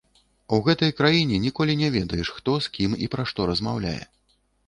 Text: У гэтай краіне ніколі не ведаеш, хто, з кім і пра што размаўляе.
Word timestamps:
У 0.55 0.57
гэтай 0.67 0.93
краіне 1.01 1.35
ніколі 1.43 1.75
не 1.83 1.89
ведаеш, 1.97 2.31
хто, 2.39 2.57
з 2.67 2.73
кім 2.77 2.97
і 3.09 3.13
пра 3.17 3.27
што 3.33 3.47
размаўляе. 3.53 4.03